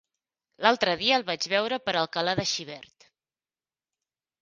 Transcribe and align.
L'altre 0.65 0.95
dia 1.01 1.19
el 1.21 1.27
vaig 1.27 1.47
veure 1.53 1.79
per 1.89 1.97
Alcalà 2.01 2.37
de 2.43 2.49
Xivert. 2.57 3.11